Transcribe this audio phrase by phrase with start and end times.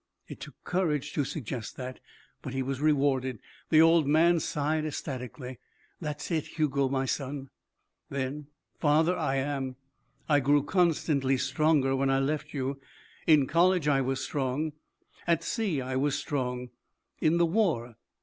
[0.27, 1.99] It took courage to suggest that.
[2.41, 3.37] But he was rewarded.
[3.69, 5.59] The old man sighed ecstatically.
[5.99, 7.51] "That's it, Hugo, my son."
[8.09, 8.47] "Then
[8.79, 9.75] father, I am.
[10.27, 12.81] I grew constantly stronger when I left you.
[13.27, 14.71] In college I was strong.
[15.27, 16.69] At sea I was strong.
[17.19, 17.95] In the war.